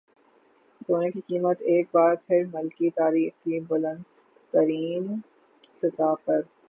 [0.81, 4.01] سونے کی قیمت ایک بار پھر ملکی تاریخ کی بلند
[4.53, 5.05] ترین
[5.75, 6.41] سطح پر